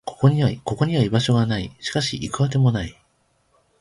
[0.03, 0.49] ここには
[1.03, 1.77] 居場所がない。
[1.79, 2.99] しかし、行く当てもない。